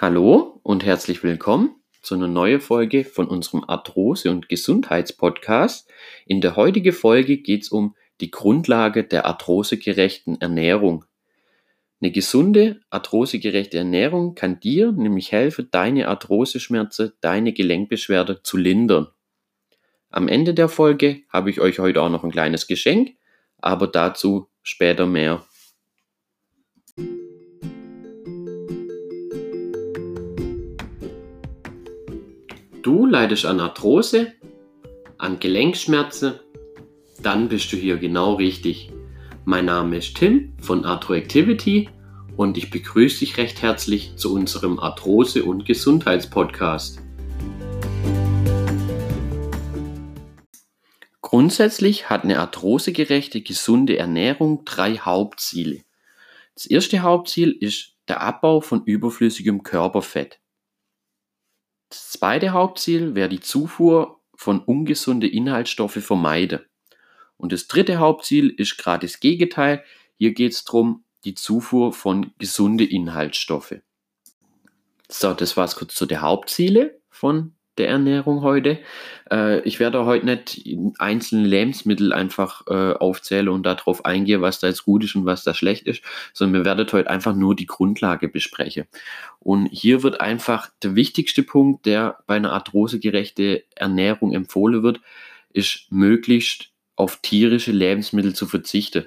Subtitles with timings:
[0.00, 5.88] Hallo und herzlich willkommen zu einer neuen Folge von unserem Arthrose- und Gesundheitspodcast.
[6.26, 11.04] In der heutigen Folge geht es um die Grundlage der arthrosegerechten Ernährung.
[12.00, 19.06] Eine gesunde, arthrosegerechte Ernährung kann dir nämlich helfen, deine Arthroseschmerzen, deine Gelenkbeschwerde zu lindern.
[20.10, 23.12] Am Ende der Folge habe ich euch heute auch noch ein kleines Geschenk,
[23.58, 25.46] aber dazu später mehr.
[32.84, 34.34] Du leidest an Arthrose,
[35.16, 36.34] an Gelenkschmerzen,
[37.22, 38.92] dann bist du hier genau richtig.
[39.46, 41.88] Mein Name ist Tim von Arthroactivity
[42.36, 47.00] und ich begrüße dich recht herzlich zu unserem Arthrose- und Gesundheitspodcast.
[51.22, 55.80] Grundsätzlich hat eine arthrosegerechte, gesunde Ernährung drei Hauptziele.
[56.54, 60.38] Das erste Hauptziel ist der Abbau von überflüssigem Körperfett.
[61.94, 66.58] Das zweite Hauptziel wäre die Zufuhr von ungesunde Inhaltsstoffe vermeiden.
[67.36, 69.84] Und das dritte Hauptziel ist gerade das Gegenteil.
[70.16, 73.76] Hier geht es darum, die Zufuhr von gesunde Inhaltsstoffe.
[75.08, 78.78] So, das war es kurz zu den Hauptzielen von der Ernährung heute.
[79.30, 80.66] Äh, ich werde heute nicht
[80.98, 85.44] einzelne Lebensmittel einfach äh, aufzählen und darauf eingehen, was da jetzt gut ist und was
[85.44, 86.02] da schlecht ist,
[86.32, 88.86] sondern wir werden heute einfach nur die Grundlage besprechen.
[89.40, 95.00] Und hier wird einfach der wichtigste Punkt, der bei einer arthrosegerechte Ernährung empfohlen wird,
[95.52, 99.06] ist möglichst auf tierische Lebensmittel zu verzichten.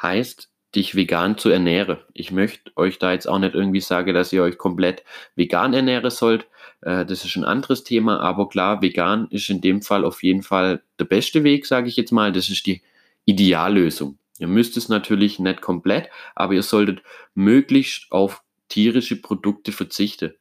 [0.00, 1.98] Heißt, dich vegan zu ernähren.
[2.12, 5.02] Ich möchte euch da jetzt auch nicht irgendwie sagen, dass ihr euch komplett
[5.34, 6.46] vegan ernähren sollt.
[6.86, 10.42] Äh, das ist ein anderes Thema, aber klar, vegan ist in dem Fall auf jeden
[10.42, 12.32] Fall der beste Weg, sage ich jetzt mal.
[12.32, 12.80] Das ist die
[13.24, 14.18] Ideallösung.
[14.38, 17.02] Ihr müsst es natürlich nicht komplett, aber ihr solltet
[17.34, 20.34] möglichst auf tierische Produkte verzichten,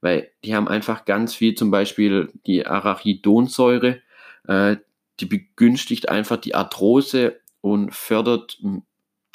[0.00, 4.00] weil die haben einfach ganz viel, zum Beispiel die Arachidonsäure,
[4.48, 4.76] äh,
[5.18, 8.58] die begünstigt einfach die Arthrose und fördert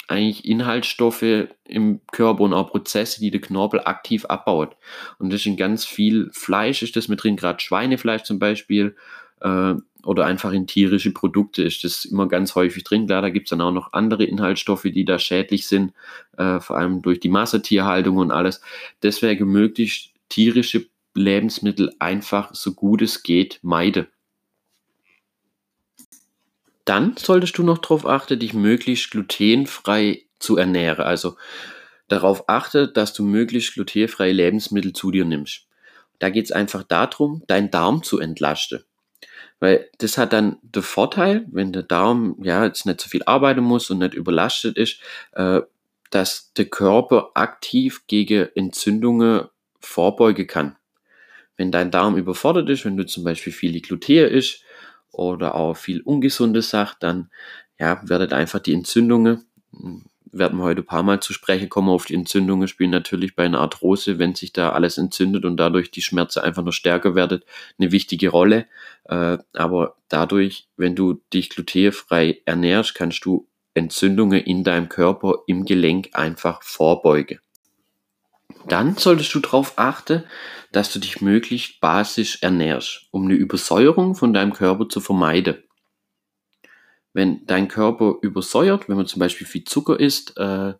[0.08, 4.76] eigentlich Inhaltsstoffe im Körper und auch Prozesse, die der Knorpel aktiv abbaut.
[5.18, 8.96] Und das ist in ganz viel Fleisch, ist das mit drin, gerade Schweinefleisch zum Beispiel,
[9.40, 9.74] äh,
[10.06, 13.06] oder einfach in tierische Produkte ist das immer ganz häufig drin.
[13.06, 15.92] Klar, da gibt es dann auch noch andere Inhaltsstoffe, die da schädlich sind,
[16.38, 18.60] äh, vor allem durch die Massetierhaltung und alles.
[19.02, 24.06] Deswegen möglichst tierische Lebensmittel einfach so gut es geht meide.
[26.86, 31.04] Dann solltest du noch darauf achten, dich möglichst glutenfrei zu ernähren.
[31.04, 31.36] Also
[32.08, 35.66] darauf achte, dass du möglichst glutenfreie Lebensmittel zu dir nimmst.
[36.20, 38.84] Da geht es einfach darum, deinen Darm zu entlasten.
[39.58, 43.62] Weil das hat dann den Vorteil, wenn der Darm ja jetzt nicht so viel arbeiten
[43.62, 45.00] muss und nicht überlastet ist,
[45.32, 45.62] äh,
[46.10, 49.48] dass der Körper aktiv gegen Entzündungen
[49.80, 50.76] vorbeugen kann.
[51.56, 54.62] Wenn dein Darm überfordert ist, wenn du zum Beispiel viele Gluten isst,
[55.16, 57.30] oder auch viel ungesunde Sachen, dann
[57.78, 61.88] ja, werdet einfach die Entzündungen, hm, werden wir heute ein paar Mal zu sprechen kommen,
[61.88, 65.90] auf die Entzündungen spielen natürlich bei einer Arthrose, wenn sich da alles entzündet und dadurch
[65.90, 67.40] die Schmerzen einfach noch stärker werden,
[67.78, 68.66] eine wichtige Rolle.
[69.04, 75.64] Äh, aber dadurch, wenn du dich glutenfrei ernährst, kannst du Entzündungen in deinem Körper, im
[75.64, 77.38] Gelenk einfach vorbeugen.
[78.68, 80.24] Dann solltest du darauf achten,
[80.72, 85.56] dass du dich möglichst basisch ernährst, um eine Übersäuerung von deinem Körper zu vermeiden.
[87.12, 90.74] Wenn dein Körper übersäuert, wenn man zum Beispiel viel Zucker isst, äh,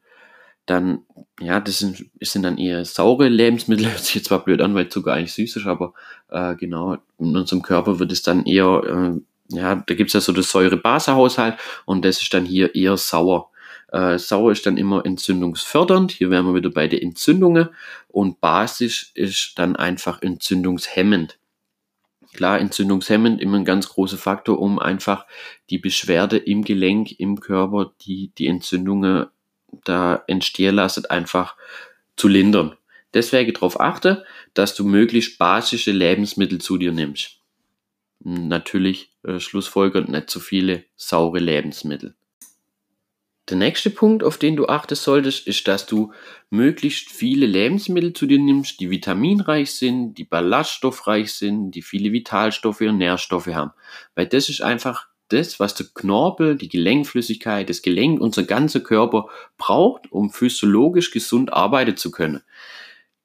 [0.67, 1.05] dann,
[1.41, 4.75] ja, das sind, das sind dann eher saure Lebensmittel, hört sich jetzt zwar blöd an,
[4.75, 5.95] weil Zucker eigentlich süß ist, aber
[6.29, 10.21] äh, genau, in unserem Körper wird es dann eher, äh, ja, da gibt es ja
[10.21, 13.51] so das Säure-Base-Haushalt und das ist dann hier eher sauer.
[13.89, 16.13] Äh, sauer ist dann immer entzündungsfördernd.
[16.13, 17.69] Hier wären wir wieder bei den Entzündungen.
[18.09, 21.39] Und basisch ist dann einfach entzündungshemmend.
[22.33, 25.27] Klar, entzündungshemmend immer ein ganz großer Faktor, um einfach
[25.71, 29.27] die Beschwerde im Gelenk, im Körper, die die Entzündungen
[29.85, 31.57] da entstehen lassen, einfach
[32.17, 32.77] zu lindern.
[33.15, 37.41] Deswegen darauf achte, dass du möglichst basische Lebensmittel zu dir nimmst.
[38.21, 42.15] Natürlich äh, schlussfolgernd nicht zu viele saure Lebensmittel.
[43.49, 46.13] Der nächste Punkt, auf den du achten solltest, ist, dass du
[46.51, 52.81] möglichst viele Lebensmittel zu dir nimmst, die vitaminreich sind, die ballaststoffreich sind, die viele Vitalstoffe
[52.81, 53.71] und Nährstoffe haben.
[54.17, 59.29] Weil das ist einfach das, was der Knorpel, die Gelenkflüssigkeit, das Gelenk, unser ganzer Körper
[59.59, 62.43] braucht, um physiologisch gesund arbeiten zu können.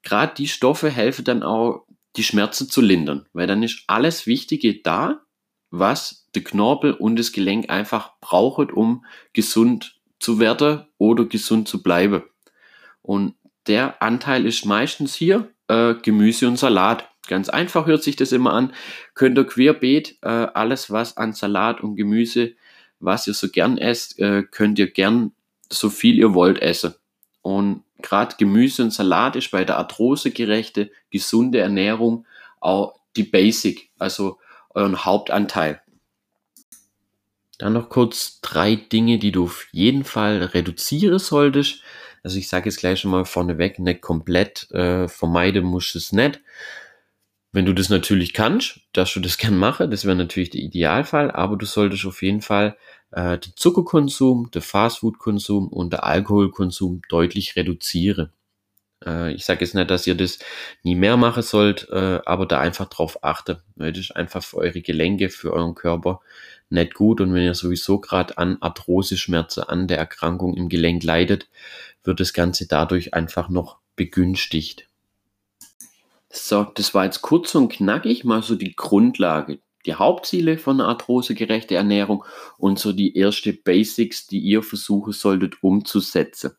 [0.02, 1.86] Gerade die Stoffe helfen dann auch,
[2.16, 5.22] die Schmerzen zu lindern, weil dann ist alles Wichtige da,
[5.70, 11.82] was der Knorpel und das Gelenk einfach brauchen, um gesund zu werden oder gesund zu
[11.82, 12.22] bleiben.
[13.02, 13.34] Und
[13.66, 17.08] der Anteil ist meistens hier, äh, Gemüse und Salat.
[17.26, 18.72] Ganz einfach hört sich das immer an.
[19.14, 22.54] Könnt ihr querbeet äh, alles, was an Salat und Gemüse,
[23.00, 25.32] was ihr so gern esst, äh, könnt ihr gern
[25.70, 26.94] so viel ihr wollt essen.
[27.42, 32.26] Und gerade Gemüse und Salat ist bei der arthrosegerechte, gesunde Ernährung
[32.60, 34.38] auch die Basic, also
[34.70, 35.82] euren Hauptanteil.
[37.62, 41.80] Dann noch kurz drei Dinge, die du auf jeden Fall reduzieren solltest.
[42.24, 46.40] Also ich sage jetzt gleich schon mal vorneweg, nicht komplett äh, vermeiden musst es nicht.
[47.52, 51.30] Wenn du das natürlich kannst, dass du das gern machen, das wäre natürlich der Idealfall,
[51.30, 52.76] aber du solltest auf jeden Fall
[53.12, 58.32] äh, den Zuckerkonsum, den Fastfoodkonsum und den Alkoholkonsum deutlich reduzieren.
[59.06, 60.38] Äh, ich sage jetzt nicht, dass ihr das
[60.82, 63.58] nie mehr machen sollt, äh, aber da einfach drauf achten.
[63.76, 66.20] Weil das ist einfach für eure Gelenke, für euren Körper
[66.70, 67.20] nicht gut.
[67.20, 71.48] Und wenn ihr sowieso gerade an Arthrose-Schmerzen, an der Erkrankung im Gelenk leidet,
[72.04, 74.88] wird das Ganze dadurch einfach noch begünstigt.
[76.30, 80.88] So, das war jetzt kurz und knackig, mal so die Grundlage, die Hauptziele von einer
[80.88, 82.24] arthrosegerechte Ernährung
[82.56, 86.52] und so die erste Basics, die ihr versuchen solltet umzusetzen.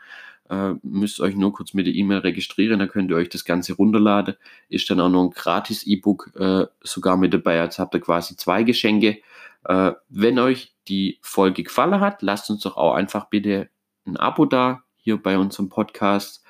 [0.50, 3.74] Äh, müsst euch nur kurz mit der E-Mail registrieren, dann könnt ihr euch das Ganze
[3.74, 4.36] runterladen.
[4.68, 7.58] Ist dann auch noch ein gratis E-Book äh, sogar mit dabei.
[7.58, 9.20] Jetzt habt ihr quasi zwei Geschenke.
[9.66, 13.70] Äh, wenn euch die Folge gefallen hat, lasst uns doch auch einfach bitte
[14.08, 16.44] ein Abo da hier bei unserem Podcast.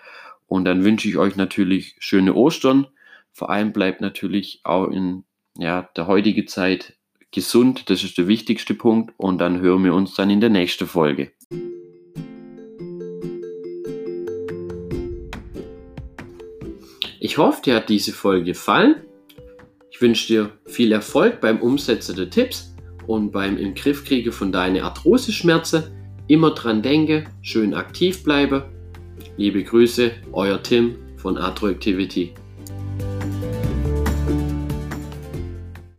[0.48, 2.88] Und dann wünsche ich euch natürlich schöne Ostern.
[3.34, 5.26] Vor allem bleibt natürlich auch in
[5.58, 6.98] ja, der heutigen Zeit
[7.32, 10.88] gesund, das ist der wichtigste Punkt und dann hören wir uns dann in der nächsten
[10.88, 11.32] Folge.
[17.20, 19.04] Ich hoffe, dir hat diese Folge gefallen.
[19.92, 22.74] Ich wünsche dir viel Erfolg beim Umsetzen der Tipps
[23.06, 23.76] und beim im
[24.32, 25.84] von deinen Arthrose-Schmerzen.
[26.28, 28.70] Immer dran denke, schön aktiv bleibe.
[29.36, 32.34] Liebe Grüße, euer Tim von Arthroactivity.